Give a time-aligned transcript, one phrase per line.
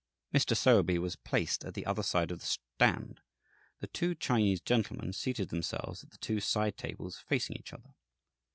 [0.33, 0.57] Mr.
[0.57, 3.21] Sowerby was placed at the other side of the stand;
[3.81, 7.93] the two Chinese gentlemen seated themselves at the two side tables, facing each other.